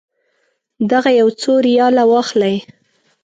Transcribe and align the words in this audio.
دغه 0.91 1.09
یو 1.19 1.27
څو 1.41 1.51
ریاله 1.67 2.03
واخلئ. 2.11 2.55